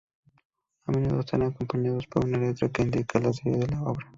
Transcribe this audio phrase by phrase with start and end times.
[0.87, 4.07] A menudo están acompañados por una letra que indica la serie de la obra.